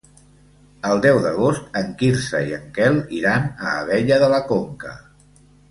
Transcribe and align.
El 0.91 1.01
deu 1.05 1.19
d'agost 1.25 1.77
en 1.81 1.93
Quirze 2.01 2.41
i 2.49 2.57
en 2.59 2.67
Quel 2.79 2.99
iran 3.21 3.49
a 3.51 3.79
Abella 3.85 4.23
de 4.27 4.35
la 4.37 4.45
Conca. 4.53 5.01